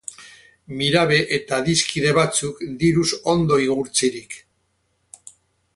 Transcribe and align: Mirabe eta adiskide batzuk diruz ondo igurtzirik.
Mirabe 0.79 1.19
eta 1.37 1.59
adiskide 1.63 2.15
batzuk 2.19 2.65
diruz 2.85 3.07
ondo 3.35 3.61
igurtzirik. 3.67 4.39